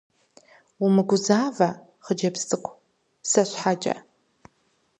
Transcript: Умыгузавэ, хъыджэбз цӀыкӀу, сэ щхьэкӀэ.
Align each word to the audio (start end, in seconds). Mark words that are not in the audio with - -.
Умыгузавэ, 0.83 1.69
хъыджэбз 2.05 2.41
цӀыкӀу, 2.49 2.73
сэ 3.29 3.41
щхьэкӀэ. 3.49 3.95